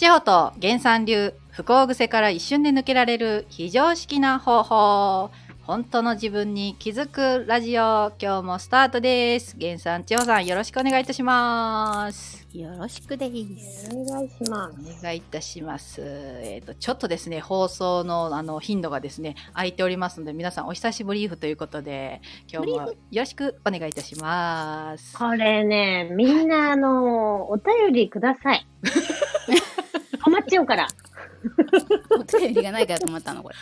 [0.00, 5.30] 地方と原産流不幸癖から一瞬で抜けられる非常識な方法
[5.60, 13.90] 本当の自分に気づくラジオ今日もスタートです原さん千穂さんよろしくお願いいたしますよろしくです。
[13.94, 25.18] お願いしまお願いいたしますえっ、とちょっとですね放送のあの頻度がですね空いておりますので皆さんお久しぶりーフということで今日もよろしくお願いいたしますす。
[25.18, 28.66] これね、みんな、あの、お便りください。
[30.50, 30.88] ちゃうから。
[32.10, 33.56] お便りがないから止まったのこれ。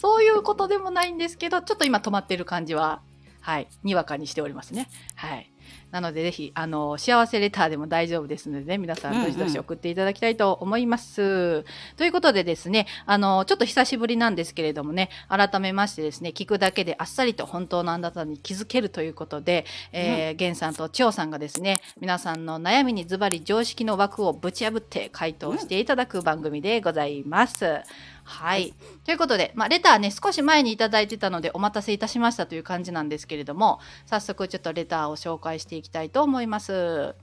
[0.00, 3.00] そういうことでもないんですけど、ちょっと今止まってる感じは、
[3.40, 4.88] はい、にわかにしておりますね。
[5.16, 5.51] はい。
[5.90, 11.64] なので、ぜひ、あの、幸せレターでも大丈夫ですのでね、皆さん、どしどし送っていただきたいと思います。
[11.96, 27.82] ということでですね、あの、ちょっと久しぶりなんですけれどもね、改めましてですね、聞くだけであっさりと本当のあなたに気づけるということで、えー、ゲンさんと千代さんがですね、皆さんの悩みにズバリ常識の枠をぶち破って回答していただく番組でございます。
[28.24, 28.72] はい。
[29.04, 37.14] ということで、まあ、レターね、少し前にいただいてたので、お待たせいたしましたという感じなんですけれども、早速ちょっとレターを紹介介していきたいと思います。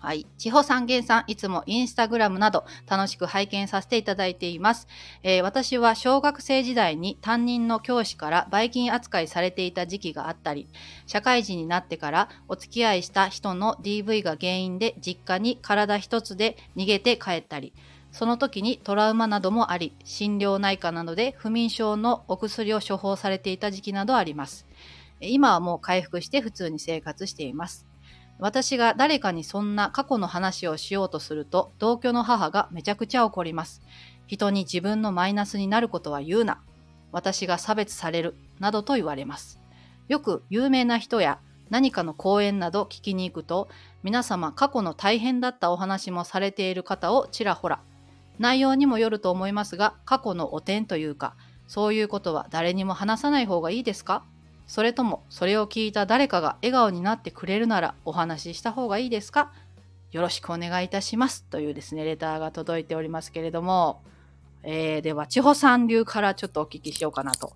[0.00, 0.26] はい。
[0.36, 4.86] 千穂さん、源さん、いつもインスタグラムなど楽しく拝見させていただいています。
[5.22, 10.68] えー私は小学生時代に担任の教師からバイキン扱いされていた時期があったり、
[11.06, 17.72] 社会人になってからお付き合いした人の DV が原因で実家に体一つで逃げて帰ったり、
[18.12, 24.66] その時にトラウマなどもあり、心療内科などで不眠症のお薬を処方されていた時期などあります。
[25.28, 27.86] 今はもう回復して普通に生活しています。
[28.38, 33.82] 私が誰かにそんな過去の話をしようとすると、同居の母がめちゃくちゃ怒ります。
[34.26, 36.60] 人に自分のマイナスになることは言うな。
[37.12, 38.34] 私が差別される。
[38.58, 39.60] などと言われます。
[40.08, 41.38] よく有名な人や
[41.70, 43.68] 何かの講演など聞きに行くと、
[44.02, 47.80] 皆様過去の大変だったお話もされている方をちらほら。
[48.38, 51.36] 内容にもよると思いますが、過去の汚点というか、
[51.68, 54.24] そういうことは誰にも話さない方がいいですか？
[54.66, 59.52] それとも、それを聞いた誰かが笑顔になってくれるならお話しした方がいいですか？
[60.12, 61.44] よろしくお願いいたします。
[61.44, 64.02] というですね、レターが届いておりますけれども、
[64.62, 67.52] えー、では、千穂さん流からちょっとお聞きしようかなと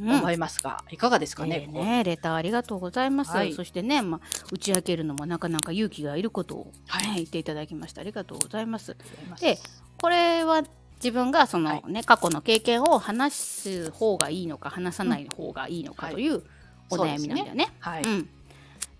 [0.00, 3.32] うん思いますが、いかがですかね、えーねレターありがとうございます。
[3.32, 4.20] はいそしてね、まあ、
[4.52, 8.00] 打ち明けるのもなかなか勇気がいることを、ねはい言っていただきました。
[8.00, 8.96] ありがとうございます。
[9.40, 9.58] で
[10.00, 10.62] これは
[11.02, 16.42] 自分がその、はいね過去の経験を話す方がいいのか話さない方がいいのかうんという
[16.90, 17.68] お悩みなんだよね。
[17.80, 18.02] はい。
[18.02, 18.28] うん、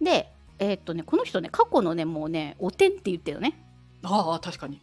[0.00, 3.60] で、えーっとね、この人ね過去のねもうねおてんって言ってるよね。
[4.02, 4.80] ああ、確かに。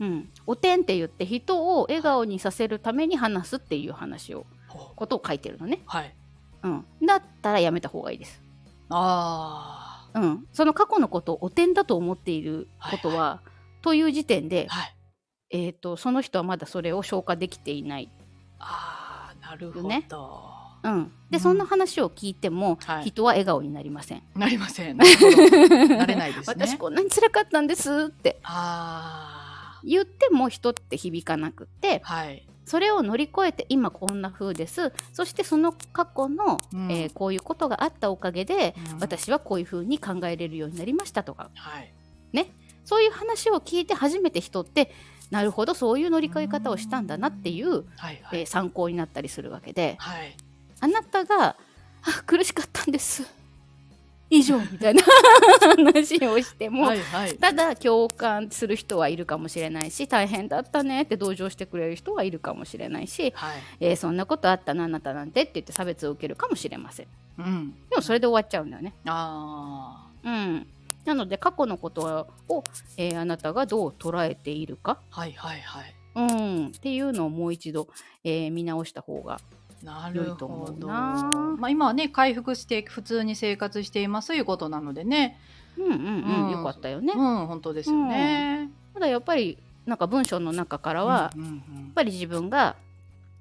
[0.00, 4.46] うん、おてんって言って人を笑顔にさせるために話すっていう話を
[4.96, 5.82] ことを書いてるのね。
[5.86, 6.14] はい。
[6.62, 8.42] うん、だったらやめた方がいいです。
[8.88, 13.40] あうん、その過去のことをおてんだと思っていることは、
[13.82, 14.94] という時点であ、、はい。
[15.50, 18.10] えー、とその人はまだそれを消化できていない。
[18.58, 19.88] ああ、なるほど。
[19.88, 20.06] ね
[20.82, 24.22] うん、で、うんそんな話を聞いても、はい人は笑顔になりません。
[24.36, 24.96] なりません。
[24.96, 25.04] な
[26.06, 26.54] れないですね。
[26.66, 32.46] 私こんなに辛かったんですってあ言っても人って響かなくってあ、はい。
[32.64, 41.92] それを乗り越えて今こんな風ですそしてその過去の、うんえーこういうことがあったおかげで、うん私はこういう風に考えれるようになりましたとかはい。
[42.90, 44.92] そういう話を聞いて初めて人って
[45.30, 47.84] なるほどそういう乗り越え方をしたんだなっていう、はい。
[47.96, 48.40] はい。
[48.40, 50.36] えー参考になったりするわけではい。
[50.80, 51.56] あなたが
[52.02, 53.24] あ苦しかったんです
[54.32, 55.02] 以上みたいな
[55.76, 57.00] 話をしても、はい。
[57.02, 57.36] はい。
[57.36, 63.58] ただ共感する人はいるかもしれないし大変だったねって同情してくれる人はいるかもしれないし、はい。
[63.80, 67.06] えーそんなことあったなあなたなんてって言って差別を受けるかもしれません
[67.38, 67.74] うん。
[67.90, 70.66] でもそれで終わっちゃうんだよねあうん
[71.04, 72.64] なので過去のことを、
[72.96, 75.20] えーあなたがどう捉えているか、あ。
[75.20, 75.32] はい。
[75.32, 75.60] はい。
[75.60, 75.94] はい。
[76.14, 77.88] うん、っていうのをもう一度、
[78.24, 79.40] えー見直した方が
[79.82, 80.88] なる良いと思ほど。
[80.88, 85.38] まあ今はね回復して普通に生活していますということなのでね。
[85.78, 88.70] うんうんうん、うんよかったよね、うん本当ですよね。
[88.92, 92.76] ただやっぱりなんか文章の中からは、うんうんうんやっぱり自分が、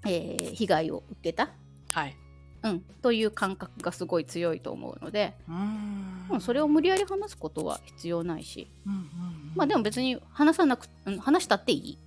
[0.05, 1.49] えー被害を受けた、
[1.91, 2.15] はい。
[2.61, 6.25] うん、という感覚がすごい強いと思うので、うーん。
[6.29, 9.07] まあ、それを無理やり話すことは必要ないし、うんうんうん。
[9.55, 11.97] まあでも別に話さなく、うん話したっていい？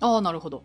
[0.00, 0.64] ああなるほど。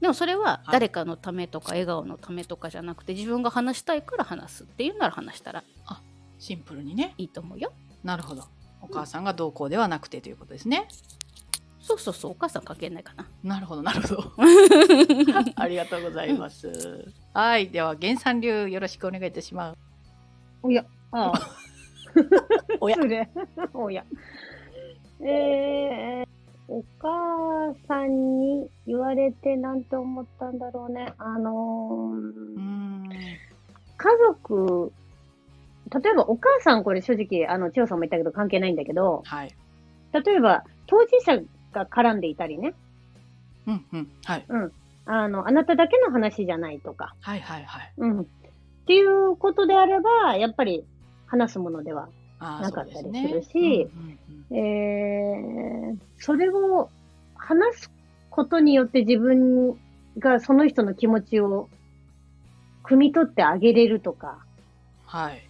[0.00, 0.72] でもそれははい。
[0.72, 5.62] 誰かのためとか笑顔のためとかじゃなくて自分が話したいから話すっていうなら話したら
[6.38, 7.12] シンプルにね。
[7.18, 7.72] いいと思うよ。
[8.02, 8.44] なるほど。
[8.80, 10.88] お母さんがどうこうではなくてということですね。
[11.90, 14.32] そうそうそうお母さん関係ないかななるほどなるほど。
[15.56, 17.12] ありがとうございます。
[17.34, 19.78] はいでは原産流よろしくお願いいたします。
[20.62, 21.40] おや、ああ。
[22.80, 22.96] おや
[23.74, 24.04] おや。
[25.20, 26.26] えー、
[26.68, 31.12] お母さんに言われてなんて思ったんだろうね。
[31.18, 33.10] あのーうん
[33.96, 34.92] 家族、
[35.92, 39.54] 例えばお母さんこれ正直、あの、千代さんも言ったけど関係ないんだけど、はい。
[40.12, 41.40] 例えば当事者
[41.72, 42.74] が絡んでいたりね、
[43.66, 44.08] うんうん。
[44.24, 44.46] はい。
[45.06, 47.92] あの、あなただけの話じゃないとか、はいはいはい。
[47.98, 48.20] うん。
[48.20, 48.24] っ
[48.86, 50.84] ていうことであれば、やっぱり
[51.26, 52.08] 話すものでは
[52.40, 53.88] なかったりするし
[56.18, 56.90] それを
[57.34, 57.90] 話す
[58.30, 59.76] ことによって自分
[60.18, 61.68] がその人の気持ちを
[62.84, 64.38] 汲み取ってあげれるとか、
[65.06, 65.42] はい。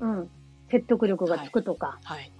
[0.00, 0.28] うん、
[0.70, 2.32] 説得力がつくとか、はい。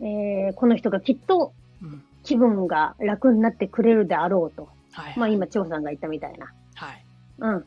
[0.00, 1.52] えー、この人がきっと
[1.82, 2.02] うん。
[2.22, 4.68] 気分が楽になってくれるであろうと。
[4.92, 5.18] はい。
[5.18, 6.52] まあ今、張さんが言ったみたいな。
[6.74, 7.04] はい。
[7.38, 7.56] うん。
[7.58, 7.64] っ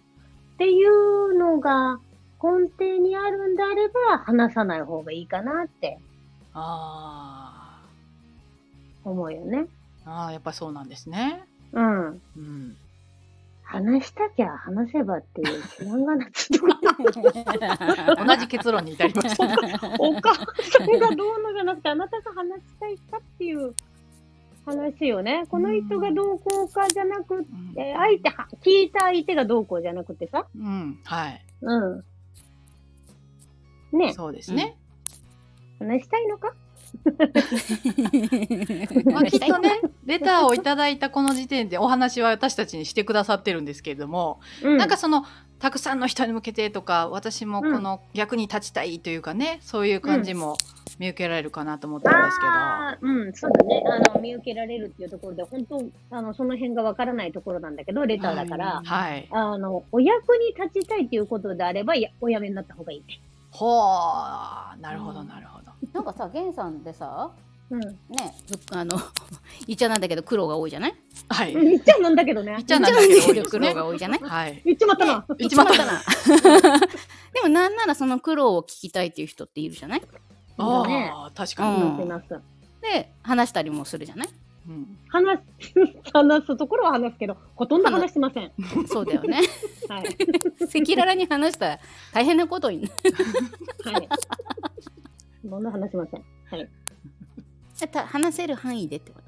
[0.57, 1.99] ていうのが
[2.41, 5.97] 根底にあるんであれば、話さない方がいいかなって
[6.53, 7.81] あ
[9.03, 9.65] 思うよね。
[10.05, 10.11] あ。
[10.11, 11.43] ああ、やっぱそうなんですね。
[11.71, 12.21] うん。
[12.37, 12.77] うん。
[13.73, 16.79] 話したきゃ話せばっていう知らんがなつとか。
[18.23, 19.45] 同じ結論に至りました。
[19.97, 20.43] お母さ
[20.85, 23.73] んがどうのじゃなくて、あなたが話したいかっていう
[24.63, 25.47] 話よね。
[25.49, 30.45] この人がどうこうかじゃなくうんて、相手は、聞いた相手がどうこうじゃなくてさ。
[30.55, 30.99] うん。
[31.03, 31.43] はい。
[31.61, 32.03] うん。
[33.97, 34.77] ねそうですね。
[35.79, 36.53] 話したいのか？
[39.11, 44.77] まあ、 きっとね、レターをいただいたこの時点でお話は私たちにしてくださってるんですけれども、うん。
[44.77, 45.25] なんかその、
[45.59, 50.57] たくさんの人に向けてとか、私もこの役に立ちたいというかね、そういう感じも
[50.99, 53.13] 見受けられるかなと思ったんですけど。
[53.13, 53.83] うん、そうだね。
[53.87, 55.81] あの、見受けられるっていうところで、本当、
[56.11, 59.27] あの、その辺がわからないところなんだけど、レターだから、はい。
[59.31, 63.21] あの、お役に立ちたいっていうことであれば、やおやめになった方がいいね。
[63.53, 65.71] ほー、なるほど、なるほど。
[65.93, 67.31] なんかさ源さんでさ
[67.69, 67.79] うん。
[67.79, 67.95] ね
[68.71, 68.97] ぶあの
[69.67, 70.95] 言っちゃなんだけど苦労が多いじゃない？
[71.29, 71.53] はい。
[71.53, 72.51] 言っちゃなんだけどね。
[72.53, 74.19] 言っちゃなんだけど苦ね労が多いじゃない？
[74.19, 74.61] はい。
[74.65, 75.25] 言っちまったな。
[75.37, 76.01] 言っちまったな
[77.33, 80.01] でもなんならその苦労を聞きたいっていう人っているじゃない？
[80.57, 81.83] ああ、確うかに。
[81.99, 82.41] んいますいます。
[82.81, 84.27] で話したりもするじゃない？
[84.27, 84.33] うん
[85.09, 85.73] 話す、
[86.13, 88.51] 話すところは話すけど、ほとんど話してません。
[88.87, 89.41] そうだよね
[89.89, 90.05] はい。
[90.05, 91.79] 赤裸々に話したら
[92.13, 92.89] 大変なことに
[93.85, 94.07] なはい。
[95.43, 96.23] ほとんど話しません？
[96.49, 96.69] はい。
[97.91, 99.19] た話せる範囲でってこ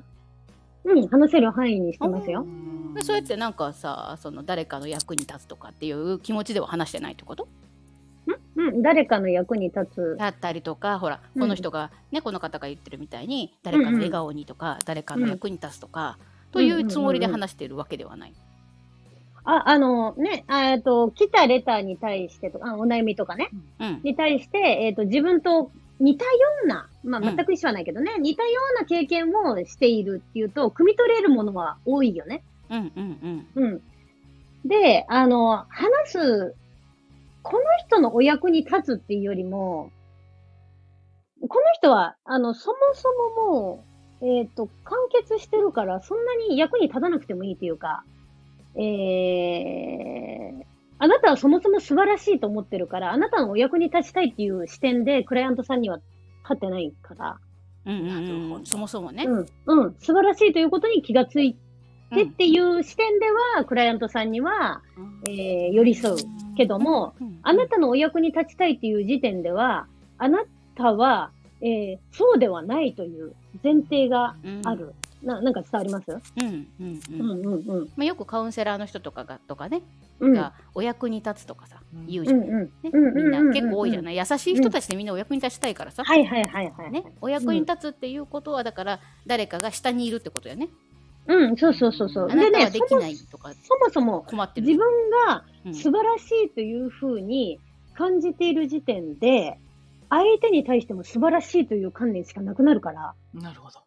[0.86, 0.92] と？
[0.92, 2.46] うん、話せる範囲にしてますよ。
[2.94, 7.50] でそうやってなんかさその誰かの役に立つとかっていう気持ちでは話してないってこと？
[8.70, 10.18] うん、誰かの役に立つ。
[10.18, 16.18] だったりとかほらうんこの人が、ねこの方が言ってるみたいに誰かの笑顔にとか、誰かの役に立つとか、
[16.52, 18.34] というつもりで話してるわけではない。
[19.44, 26.32] あ、あの、ね、あえっと、来たレターに対してとか、あお悩みとかね、うんに対して、えっと、自分と似たよ
[26.64, 32.44] うな、まあ、うん全く一緒はないけどね、似たような経験をしているっていうと、汲み取れるものは多いよね。
[32.70, 33.82] うんうんうんうん。
[34.68, 36.56] で、あの、話す、
[37.46, 39.92] この人のお役に立つっていうよりも、
[41.48, 43.08] この人は、あの、そもそ
[43.46, 43.84] もも
[44.20, 48.04] う、えっ、と、完結してるから、そんなに役に立たなくてもいいというか、
[48.74, 50.66] えー、
[50.98, 57.38] あなたはそもそも素晴らしいと思ってるから、あなたのお役に立ちたいっていう視点で、クライアントさんには立ってないから、
[57.86, 58.56] うんうんなるほど。
[58.56, 59.24] うんそもそもね。
[59.26, 61.60] うん、うん、素晴らしいということに気がついて
[62.24, 64.82] うんっていう視点では、クライアントさんには、
[65.30, 66.16] えー寄り添う
[66.56, 67.40] けども、うん。
[67.44, 70.44] あなたのお役に立ちたいっていう時点では、あな
[70.76, 71.32] たは、
[71.62, 73.34] えーそうではないという
[73.64, 74.36] 前提が
[74.66, 74.76] あ。
[74.76, 74.94] る。
[75.24, 76.12] ななんか伝わります？
[76.12, 77.30] うんうんうん。
[77.32, 77.90] ううんんうんうん。
[77.96, 79.82] まあ、よくカウンセラーの人とかがとかね、
[80.20, 80.34] うん。
[80.34, 82.06] がお役に立つとかさ、うん。
[82.06, 82.42] 言うじゃん。
[82.42, 82.72] うんうん。
[82.84, 83.54] ね、うんみんなうんうん。
[83.54, 84.18] 結構多いじゃない。
[84.18, 86.92] 優しい人たちでみんなお役に立ちたいからさ、はいはいはいはい。
[86.92, 90.70] ね、お役に立つっていうことはだから誰かが下にいるってことやね。
[91.28, 92.30] うん、そうそうそうそう。
[92.30, 94.68] あなたはねできないとかそもそも困ってる。
[94.68, 97.60] 自分がうん素晴らしいというふうに
[97.96, 99.58] 感じている時点で、
[100.10, 103.14] 相手に対しても素晴らしいという観念しかなくなるから。
[103.34, 103.82] なるほど。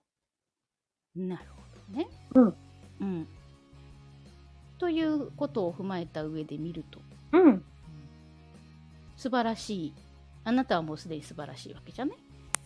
[1.16, 2.08] なるほどね。
[2.34, 2.54] うん。
[3.00, 3.28] うん。
[4.78, 7.00] ということを踏まえた上で見ると
[7.32, 7.64] うん。
[9.16, 9.92] 素晴らしい
[10.44, 12.16] あなたはもうすでに素晴らしいわけじゃない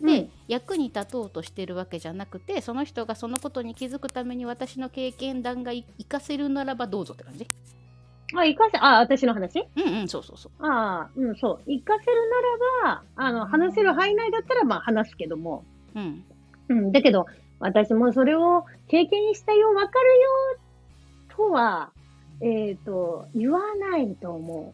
[0.00, 7.46] でで、、役に立とうとしてるわけじゃなくてその人がそのことに気づくために私の経験談がい活かせるならばどうぞって感じ？
[8.34, 9.66] あ、生かせ、あ、私の話？
[9.76, 10.66] うんうんそうそうそう。
[10.66, 11.56] ああ、うん、そう。
[11.66, 12.30] 活かせる
[12.82, 15.64] ならば、あの、話せる範囲内だったら、まあ話すけども。
[15.94, 16.24] うん。
[16.68, 17.26] うん、だけど、
[17.60, 20.28] 私もそれを経験したよ、わかるよ、
[21.36, 21.92] とは、
[22.40, 24.72] えっ、と、言わないと思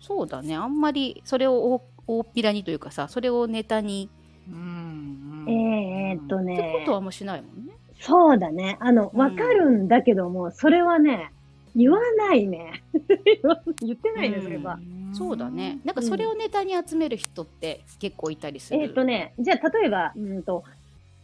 [0.00, 0.54] そうだね。
[0.54, 4.08] あんまりそれを大大っぴらにというかさそれをネタに
[4.50, 7.72] うんえーっとってねこ、とはあんましないもんね。
[8.00, 8.76] そうだね。
[8.80, 11.30] あの、うんわかるんだけども、それはね、
[11.74, 12.82] 言わないね。
[13.82, 14.78] 言ってないね、それは。
[15.12, 15.78] そうだね。
[15.84, 18.80] なんかそれをネタに集める人って結構いたりする。
[18.80, 20.64] えーっとね、じゃあ例えば、うんと、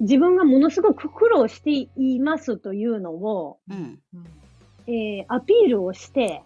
[0.01, 4.01] 自分がものすごく苦労していますというのを、うん。
[4.15, 4.27] うん
[4.87, 6.43] えーアピールをして、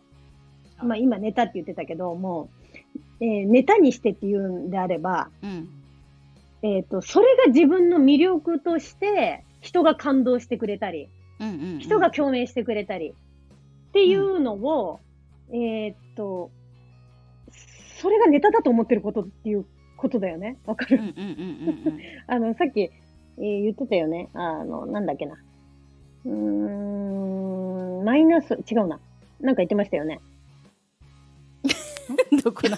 [0.83, 2.49] まあ今ネタって言ってたけど、も
[3.21, 5.69] う、えーネタにしてっていうんであれば、うん。
[6.63, 11.09] えっ、と、それが自分の魅力として、人が感動してくれたり、
[11.41, 11.79] うんうんうん。
[11.79, 15.01] 人が共鳴してくれたり、っていうのを、
[15.53, 16.51] えっと、
[18.01, 19.65] それがネタだと思ってることっていう
[19.97, 20.59] ことだよね。
[20.67, 22.01] わかる、うんうんうんうんうん。
[22.27, 24.29] あの、さっき、えー言ってたよね。
[24.35, 25.37] あの、なんだっけな。
[26.25, 26.33] うー
[28.03, 28.99] ん、マイナス、違うな。
[29.41, 30.21] なんか言ってましたよね。
[32.43, 32.77] どこなの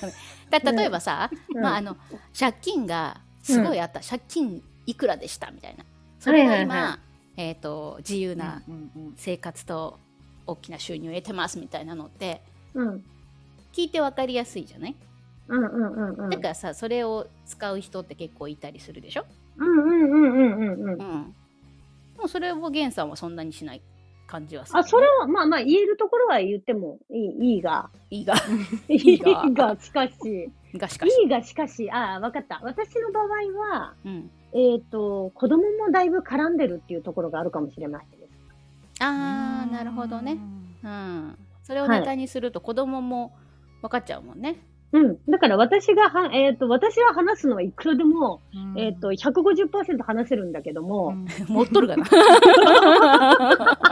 [0.50, 1.96] だ 例えばさ、うんまああの
[2.38, 5.50] 借金がすごいあった、借金いくらでした？
[5.50, 5.84] みたいな。
[6.18, 6.82] それが今、はい。
[6.84, 6.98] はいは
[7.36, 9.98] えっ、と自由なうんうん生活と
[10.46, 12.42] 大きな収入を得てますみたいなのって
[12.74, 13.04] うん。
[13.72, 14.96] 聞いてわかりやすいじゃない、
[15.48, 16.30] うんうんうんうん。
[16.30, 19.24] だからさそれを使う人って結構いたりするでしょ、
[19.56, 20.90] うんうんうんうんうんうん。
[20.90, 23.82] うん、もうそれを源さんはそんなにしない
[24.26, 27.90] 感じはする、あ、それは、まあまあ言えるところは言ってもいい、いいが。
[28.10, 28.34] いいが。
[28.88, 29.48] いいが。
[29.50, 30.12] が、しかし。
[30.78, 32.60] がしかし、いいが、しかし、ああ、わかった。
[32.62, 33.26] 私の場合
[33.78, 38.30] は、うん、えっ、と、子供もだいぶ絡んでるっていうところがあるかもしれませんです。
[39.00, 40.38] あーなるほどね、
[40.84, 43.32] うん、それをネタにすると子供も
[43.80, 44.60] 分かっちゃうもんね、
[44.92, 45.18] うん。
[45.28, 48.78] だから私がは、えっ、と、私は話すのはいくらでも、うん。
[48.78, 51.14] えっ、と、150%話せるんだけども、
[51.46, 52.04] 持っとるかな。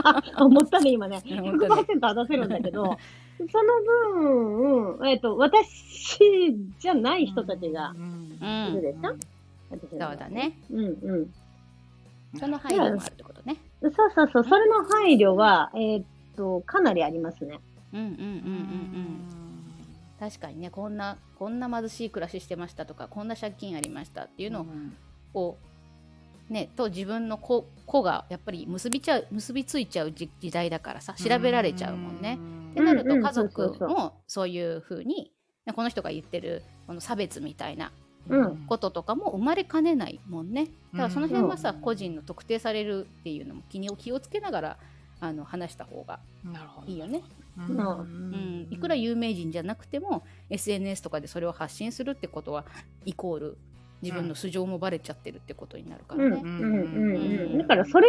[0.05, 1.23] あ、 思ったね、今ね。
[1.41, 1.83] 本当ね。
[1.83, 2.97] 100%話せるんだけど、
[3.51, 3.83] その
[4.15, 9.19] 分、うんえっ、と、私じゃない人たちがうんうんいるでしょ、う
[9.99, 10.59] の場合だね。
[10.71, 11.35] うんうん。
[12.39, 13.57] その配慮もあるってことね。
[13.81, 16.05] そうそうそう、それの配慮は、えーっ
[16.37, 17.61] と、かなりありますね。
[17.93, 19.21] うんうんうんうんうん。
[20.19, 24.67] 確かにね、こんな、こんな貧しい暮らししてましたとか、こんな借金ありましたっていうの
[25.33, 25.57] を、
[26.51, 32.39] ね、と自分の子子がやっぱり結びちゃう結びついちゃう時時代だからさ調べられちゃうもんね。
[32.79, 35.33] ってなると家族もそういうふうに
[35.67, 37.93] ねこの人が言ってるこの差別みたいな
[38.29, 38.57] うん。
[38.67, 40.67] こととかも生まれかねないもんね。
[40.93, 41.81] だからその辺はさ、うん。
[41.81, 44.77] 個人の特定されるっていうのも気に気をつけながら
[45.21, 46.21] あの話した方が
[46.87, 47.23] いいよね。
[47.57, 52.65] ううん、いくら有名人じゃなくても SNS とかでそれを発信するってことは
[53.05, 53.57] イコール
[54.01, 57.59] 自分の素性もバレちゃってるってことになるからね。
[57.59, 58.09] だから、それ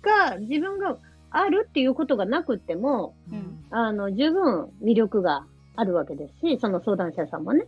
[0.00, 0.96] が自分が
[1.30, 5.44] あるっていうことがなくても、うんあの、十分魅力が
[5.76, 7.66] あるわけですし、その相談者さんもね。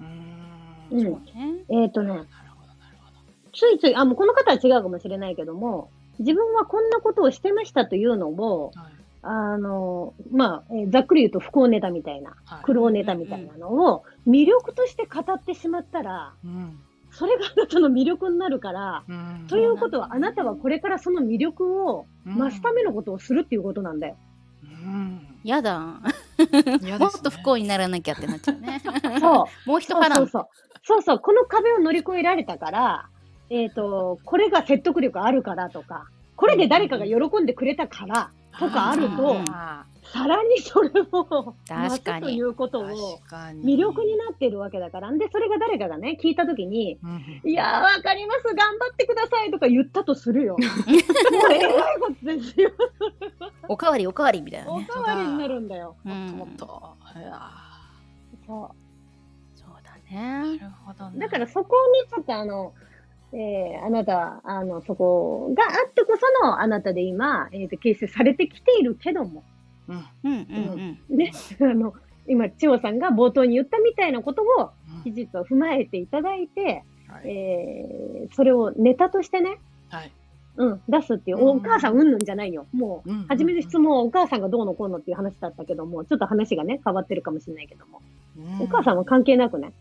[0.00, 1.02] うんうん。
[1.02, 1.64] そうね。
[1.68, 3.50] えっ、とね、なるほどなるほど。
[3.52, 9.00] ついつい、あ、もうこの方は違うかもしれないけども、自分はこんなことをしてましたというのを、はい。
[9.22, 12.62] あの、まあ、えーざっくり言うと不幸ネタみたいな、はい。
[12.62, 16.78] 苦労ネタみたいなのを魅力として語ってしまったら、うん。
[17.12, 24.16] それがあなたの魅力になるから、うんということはあなたはこれからその魅力を増すためのことをするっていうことなんだよ。
[24.62, 24.70] うん
[25.44, 25.78] やだ。
[26.80, 28.80] ねもっと不幸にならなきゃってなっちゃうね。
[29.20, 29.44] そう。
[29.68, 30.18] もう一波乱。
[30.18, 30.48] そうそう。
[30.82, 31.18] そうそう。
[31.18, 33.08] この壁を乗り越えられたから、
[33.50, 36.06] えっ、と、これが説得力あるからとか、
[36.36, 39.36] これで誰かが喜んでくれたからとかあると、
[40.02, 43.20] さらにそれを確かということーを
[43.62, 45.10] 魅力になってるわけだから。
[45.10, 50.56] んで、それが誰かがね、聞いたときに、うんいやー、わかります、頑張ってくださいとか言ったとするよ。
[50.58, 52.70] もうえらいことですよ。
[53.68, 54.86] おかわりおかわりみたいなね。
[54.88, 55.96] おかわりになるんだよ。
[56.04, 57.40] うんもっともっといや
[58.46, 58.70] そ
[59.54, 60.58] そうだーなね。
[60.58, 61.10] るほどう。
[61.12, 62.72] ねだからそこにちょっとあの、
[63.32, 69.44] えーあなた、あの、そこがあってこそのあなたで今、えっ、と、形成されてきているけども。
[71.08, 71.94] ね、あの、
[72.26, 75.02] 今、千代さんが冒頭に言ったみたいなことを、うん。
[75.04, 77.28] 事実を踏まえていただいて、はい。
[77.28, 80.12] えーそれをネタとしてね、はい。
[80.56, 82.66] うん、出すっていう、うんお母さんうんぬんじゃないよ。
[82.72, 83.26] もう、うん。
[83.28, 88.02] 初めの質問はお母さんがどうのこうのっていう話だったけども、ちょっと話がね、変わってるかもしれないけども、
[88.36, 88.62] うん。
[88.62, 89.72] お母さんは関係なくね。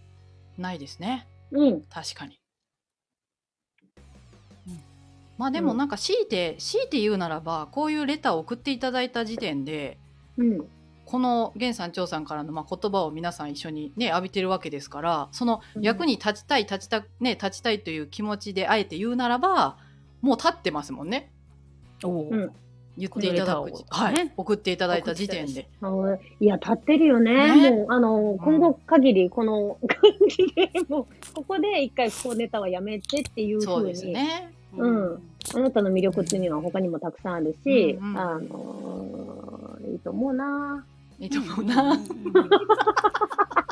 [0.57, 1.27] ないですね。
[1.51, 1.81] うん。
[1.83, 2.39] 確かに
[5.39, 9.97] まあでもなんか強いて強いて言うならばこういうレターを送っていただいた時点で
[10.37, 10.67] うん。
[11.05, 19.77] この源さん長さんからのまあ言葉を皆さん一緒にね浴びてるわけですからそのうん役に立ちたい立ちたね立ちたいという気持ちであえて言うならば
[20.21, 21.31] もう立ってますもんね。
[22.03, 22.51] おおうん
[22.97, 25.69] 言っていただくはい、ね送っていただいた時点で。
[25.79, 27.55] そういや、立ってるよね。
[27.55, 34.51] ねもう、あの、今後限り、この感じで、もう、ここで一回、こうネタはやめてっていうそうでふうに、すね。
[34.77, 35.21] うん。
[35.55, 38.17] あなたの魅力っていうのは他にもたくさんあるし、うんうん。
[38.19, 40.85] あのーいいと思うな。
[41.19, 41.95] いいと思うな。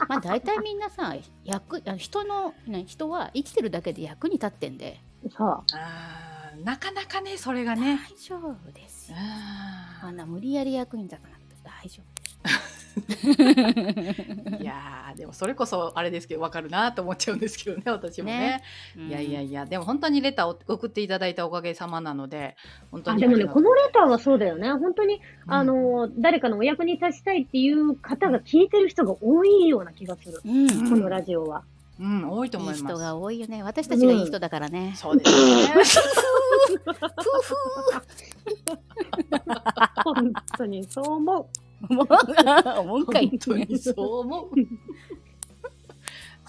[0.10, 1.14] まあ大体みんなさ
[1.44, 5.00] 役あ人のね人は生きてるだけで役に立ってんで。
[5.30, 8.00] さあーなかなかね、それが大ね。
[8.28, 9.18] 丈夫ですよ。
[9.20, 12.50] ああんな無理やり役に立たなくて大丈ー
[14.62, 18.62] いやーでもそれこそあれですけど分かるなと思っちゃうんですけどね私もね
[18.96, 22.56] 夫いやいやいいやでも本当にレターを送っていただいたおかげさまなので
[22.92, 23.16] 本当あ。
[23.16, 24.72] でもね、このレターはそうだよね。
[24.74, 30.42] 本当に、うんあのー誰かのお役に立ちたいっていう方が聞いてる人が多いような気がする。
[30.46, 31.64] うんうんこのラジオは。
[32.00, 32.86] うん多いといい思います。
[32.86, 33.64] 人が多いよね。
[33.64, 35.74] 私たちがいい人だからね、そうですね。
[40.04, 41.50] 本当にそう思
[41.90, 41.94] う。
[41.94, 42.08] もう。
[42.80, 43.30] 思うかい。
[43.30, 44.50] 本当にそう思う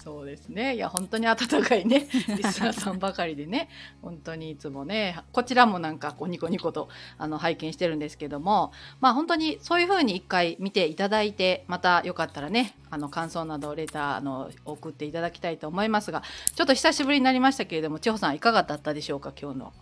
[0.03, 0.75] そうですね。
[0.75, 2.07] いや本当に温かいね。
[2.37, 3.69] リスナーさんばかりでね。
[4.01, 8.71] 本当にいつもねこちらもなんかこうニコニコとあの拝見してるんですけども。
[8.99, 16.23] まあ本当にそういうふうに一回見ていただいてまたよかったらねあの感想などレターあの送っていただきたいと思いますが。
[16.55, 19.73] ちょっと久しぶりになりましたけれども千穂さんいかがだったでしょうか今日の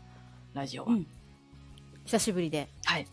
[0.54, 1.08] ラジオは、うん。
[2.06, 2.68] 久しぶりで。
[2.86, 3.08] はい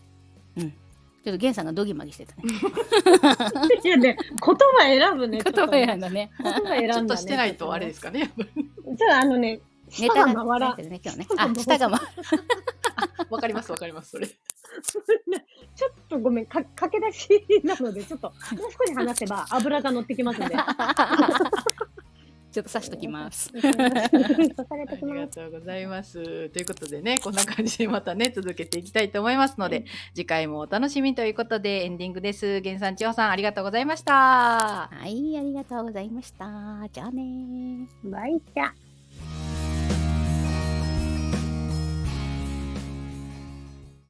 [1.25, 2.43] ちょっと源さんがドギマギしてたね。
[3.83, 5.41] いやね、言葉選ぶね。
[5.43, 6.31] 言葉やだね。
[6.39, 6.93] 言葉選んだ、ね。
[6.93, 8.19] ちょっとしてないとあれですかね。
[8.19, 11.27] やっぱりちょっとあのね、ネ舌タが回らね今日ね。
[11.35, 11.99] あ舌が回
[13.31, 14.27] わかりますわかりますそれ。
[14.29, 18.35] ちょっとごめん、か駆け出しなので、ちょっと、も
[18.67, 20.55] う少し話せば油が乗ってきますんで。
[22.55, 25.13] ちょっと刺しときます あてり。
[25.13, 26.49] がとうございます。
[26.49, 29.83] ということでね、こんな感じでまたね、続けていきたいと思いますので、
[30.13, 32.61] 次回もお楽しみということでエンディングです。
[32.61, 34.13] 源さん、千代さん、ありがとうございました。
[34.13, 38.84] はいありがとうございましたじゃあねーバイチャ。